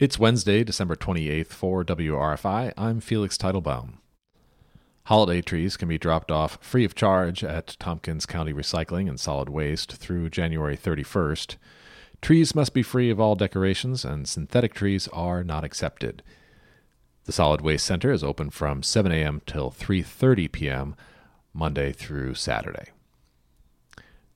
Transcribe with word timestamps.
It's 0.00 0.18
Wednesday, 0.18 0.64
December 0.64 0.96
28th 0.96 1.48
for 1.48 1.84
WRFI. 1.84 2.72
I'm 2.74 3.00
Felix 3.00 3.36
Teitelbaum. 3.36 3.98
Holiday 5.04 5.42
trees 5.42 5.76
can 5.76 5.88
be 5.88 5.98
dropped 5.98 6.30
off 6.30 6.56
free 6.62 6.86
of 6.86 6.94
charge 6.94 7.44
at 7.44 7.76
Tompkins 7.78 8.24
County 8.24 8.54
Recycling 8.54 9.10
and 9.10 9.20
Solid 9.20 9.50
Waste 9.50 9.92
through 9.92 10.30
January 10.30 10.74
31st. 10.74 11.56
Trees 12.22 12.54
must 12.54 12.72
be 12.72 12.82
free 12.82 13.10
of 13.10 13.20
all 13.20 13.34
decorations, 13.34 14.02
and 14.02 14.26
synthetic 14.26 14.72
trees 14.72 15.06
are 15.08 15.44
not 15.44 15.64
accepted. 15.64 16.22
The 17.24 17.32
Solid 17.32 17.60
Waste 17.60 17.84
Center 17.84 18.10
is 18.10 18.24
open 18.24 18.48
from 18.48 18.82
7 18.82 19.12
a.m. 19.12 19.42
till 19.44 19.70
3:30 19.70 20.50
p.m. 20.50 20.96
Monday 21.52 21.92
through 21.92 22.36
Saturday. 22.36 22.88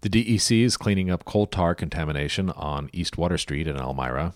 The 0.03 0.11
DEC 0.11 0.63
is 0.63 0.77
cleaning 0.77 1.11
up 1.11 1.25
coal 1.25 1.47
tar 1.47 1.75
contamination 1.75 2.51
on 2.51 2.91
East 2.93 3.17
Water 3.17 3.39
Street 3.39 3.67
in 3.67 3.79
Elmira. 3.79 4.35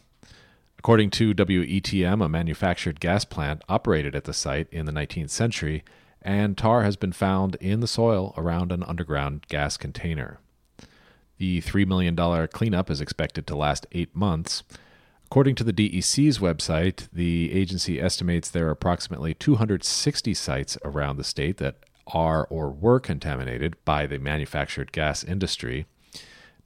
According 0.79 1.11
to 1.11 1.35
WETM, 1.35 2.25
a 2.25 2.29
manufactured 2.29 3.01
gas 3.01 3.25
plant 3.25 3.63
operated 3.69 4.15
at 4.15 4.25
the 4.25 4.33
site 4.33 4.69
in 4.71 4.87
the 4.87 4.93
19th 4.93 5.31
century, 5.31 5.83
and 6.23 6.57
tar 6.57 6.83
has 6.83 6.97
been 6.97 7.13
found 7.13 7.57
in 7.57 7.81
the 7.81 7.87
soil 7.87 8.33
around 8.37 8.71
an 8.71 8.85
underground 8.85 9.47
gas 9.49 9.77
container. 9.77 10.39
The 11.39 11.61
$3 11.63 11.87
million 11.87 12.17
cleanup 12.49 12.91
is 12.91 13.01
expected 13.01 13.47
to 13.47 13.57
last 13.57 13.87
eight 13.93 14.15
months. 14.15 14.63
According 15.27 15.57
to 15.57 15.65
the 15.65 15.73
DEC's 15.73 16.39
website, 16.39 17.09
the 17.13 17.53
agency 17.53 18.01
estimates 18.01 18.49
there 18.49 18.69
are 18.69 18.73
approximately 18.73 19.35
260 19.35 20.33
sites 20.35 20.79
around 20.85 21.17
the 21.17 21.25
state 21.25 21.59
that 21.59 21.77
are 22.07 22.47
or 22.47 22.71
were 22.71 22.99
contaminated 22.99 23.77
by 23.85 24.07
the 24.07 24.19
manufactured 24.19 24.93
gas 24.93 25.23
industry. 25.23 25.87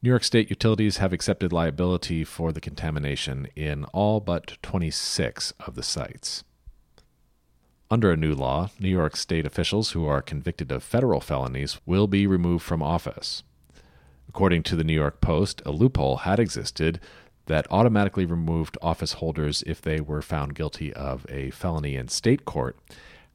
New 0.05 0.09
York 0.09 0.24
State 0.24 0.51
utilities 0.51 0.97
have 0.97 1.12
accepted 1.12 1.52
liability 1.52 2.24
for 2.24 2.51
the 2.51 2.61
contamination 2.61 3.47
in 3.55 3.84
all 3.92 4.19
but 4.19 4.59
26 4.61 5.52
of 5.61 5.77
the 5.77 5.83
sites. 5.84 6.42
Under 7.88 8.11
a 8.11 8.16
new 8.16 8.34
law, 8.34 8.70
New 8.81 8.89
York 8.89 9.17
State 9.17 9.47
officials 9.47 9.92
who 9.92 10.05
are 10.05 10.20
convicted 10.20 10.72
of 10.72 10.83
federal 10.83 11.20
felonies 11.20 11.81
will 11.86 12.09
be 12.09 12.27
removed 12.27 12.64
from 12.64 12.83
office. 12.83 13.44
According 14.28 14.64
to 14.64 14.75
the 14.75 14.83
New 14.83 14.92
York 14.92 15.20
Post, 15.20 15.62
a 15.64 15.70
loophole 15.70 16.16
had 16.16 16.41
existed 16.41 16.98
that 17.47 17.69
automatically 17.70 18.27
removed 18.27 18.77
office 18.83 19.12
holders 19.14 19.62
if 19.69 19.81
they 19.81 20.00
were 20.00 20.20
found 20.20 20.56
guilty 20.56 20.92
of 20.94 21.25
a 21.28 21.50
felony 21.50 21.94
in 21.94 22.09
state 22.09 22.44
court. 22.44 22.77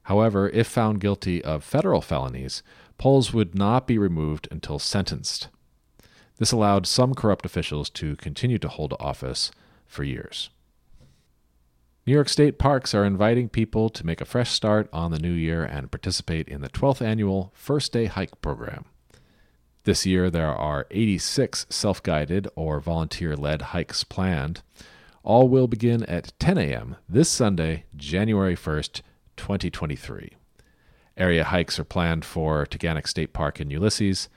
However, 0.04 0.50
if 0.50 0.68
found 0.68 1.00
guilty 1.00 1.42
of 1.42 1.64
federal 1.64 2.02
felonies, 2.02 2.62
pols 2.98 3.34
would 3.34 3.56
not 3.56 3.88
be 3.88 3.98
removed 3.98 4.50
until 4.52 4.80
sentenced. 4.80 5.48
This 6.38 6.52
allowed 6.52 6.86
some 6.86 7.14
corrupt 7.14 7.46
officials 7.46 7.90
to 7.92 8.16
continue 8.16 8.60
to 8.60 8.68
hold 8.68 8.94
office 9.00 9.52
for 9.88 10.04
years. 10.04 10.50
New 12.06 12.14
York 12.14 12.30
State 12.30 12.58
parks 12.58 12.94
are 12.94 13.04
inviting 13.04 13.50
people 13.50 13.90
to 13.90 14.06
make 14.06 14.22
a 14.22 14.26
fresh 14.26 14.52
start 14.52 14.88
on 14.94 15.12
the 15.12 15.20
new 15.20 15.32
year 15.32 15.64
and 15.64 15.92
participate 15.92 16.48
in 16.48 16.62
the 16.62 16.70
12th 16.70 17.02
annual 17.02 17.52
First 17.54 17.92
Day 17.92 18.06
Hike 18.06 18.40
program. 18.42 18.86
This 19.84 20.06
year, 20.06 20.30
there 20.30 20.54
are 20.54 20.88
86 20.92 21.66
self 21.70 22.02
guided 22.04 22.48
or 22.56 22.80
volunteer 22.80 23.36
led 23.36 23.62
hikes 23.62 24.04
planned. 24.04 24.62
All 25.24 25.50
will 25.50 25.68
begin 25.68 26.04
at 26.04 26.32
10 26.40 26.58
a.m. 26.58 26.96
this 27.10 27.30
Sunday, 27.30 27.86
January 27.96 28.56
1st, 28.56 29.02
2023. 29.36 30.32
Area 31.18 31.44
hikes 31.44 31.80
are 31.80 31.84
planned 31.84 32.24
for 32.24 32.66
Taughannock 32.66 33.08
State 33.08 33.34
Park 33.34 33.60
in 33.60 33.70
Ulysses, 33.70 34.30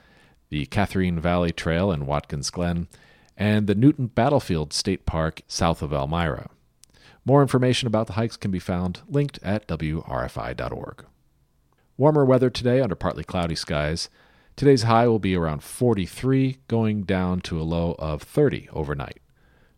the 0.51 0.67
Catharine 0.67 1.19
Valley 1.19 1.53
Trail 1.53 1.91
in 1.91 2.07
Watkins 2.07 2.51
Glen, 2.51 2.89
and 3.37 3.67
the 3.67 3.75
Newton 3.75 4.09
Battlefield 4.09 4.73
State 4.73 5.07
Park 5.07 5.43
south 5.49 5.81
of 5.81 5.93
Elmira. 5.93 6.51
More 7.25 7.43
information 7.43 7.87
about 7.87 8.07
the 8.07 8.15
hikes 8.15 8.37
can 8.37 8.51
be 8.51 8.59
found 8.59 9.01
linked 9.09 9.39
at 9.43 9.67
WRFI.org. 9.69 11.05
Warmer 11.97 12.25
weather 12.25 12.51
today 12.51 12.81
under 12.81 12.95
partly 12.95 13.25
cloudy 13.25 13.55
skies. 13.55 14.09
Today's 14.57 14.83
high 14.83 15.07
will 15.07 15.19
be 15.19 15.37
around 15.37 15.63
43, 15.63 16.59
going 16.67 17.03
down 17.05 17.41
to 17.43 17.61
a 17.61 17.63
low 17.63 17.95
of 17.99 18.23
30 18.23 18.69
overnight. 18.73 19.21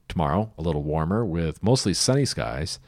Tomorrow, 0.08 0.52
a 0.56 0.62
little 0.62 0.82
warmer 0.82 1.24
with 1.24 1.62
mostly 1.62 1.94
sunny 1.94 2.24
skies. 2.24 2.78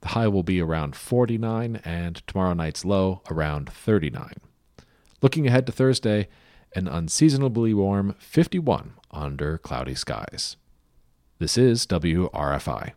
The 0.00 0.08
high 0.08 0.28
will 0.28 0.42
be 0.42 0.60
around 0.60 0.96
49, 0.96 1.80
and 1.84 2.26
tomorrow 2.26 2.54
night's 2.54 2.84
low 2.84 3.22
around 3.30 3.70
39. 3.70 4.34
Looking 5.22 5.46
ahead 5.46 5.66
to 5.66 5.72
Thursday, 5.72 6.28
an 6.74 6.88
unseasonably 6.88 7.72
warm 7.74 8.14
51 8.18 8.94
under 9.10 9.58
cloudy 9.58 9.94
skies. 9.94 10.56
This 11.38 11.56
is 11.56 11.86
WRFI. 11.86 12.94